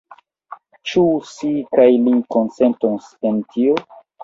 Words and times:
Ĉu 0.91 1.03
si 1.33 1.51
kaj 1.77 1.87
li 2.07 2.15
konsentos 2.39 3.13
en 3.31 3.41
tio? 3.55 3.81